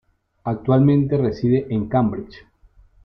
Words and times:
Actualmente 0.45 1.15
reside 1.15 1.67
en 1.69 1.87
Cambridge. 1.87 2.37